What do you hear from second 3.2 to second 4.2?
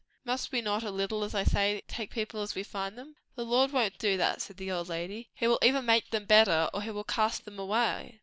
"The Lord won't do